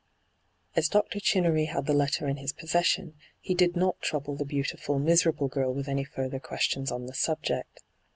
As 0.75 0.89
Dr. 0.89 1.19
Chinnery 1.19 1.65
had 1.65 1.85
the 1.85 1.93
letter 1.93 2.27
in 2.27 2.37
his 2.37 2.53
possesion, 2.53 3.13
he 3.39 3.53
did 3.53 3.75
not 3.75 4.01
trouble 4.01 4.35
the 4.35 4.45
beautiful, 4.45 4.97
miserable 4.97 5.47
girl 5.47 5.71
with 5.75 5.87
any 5.87 6.03
further 6.05 6.39
questions 6.39 6.91
on 6.91 7.05
the 7.05 7.13
subject. 7.13 7.83